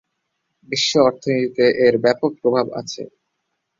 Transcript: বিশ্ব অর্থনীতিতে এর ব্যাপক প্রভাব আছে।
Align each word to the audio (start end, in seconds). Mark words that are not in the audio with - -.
বিশ্ব 0.69 0.91
অর্থনীতিতে 1.01 1.65
এর 1.85 1.95
ব্যাপক 2.03 2.31
প্রভাব 2.41 2.65
আছে। 2.79 3.01